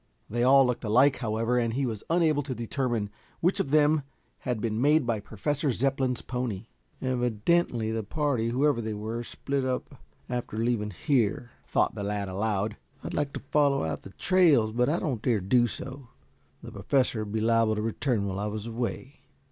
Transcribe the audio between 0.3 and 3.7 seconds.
all looked alike, however, and he was unable to determine which of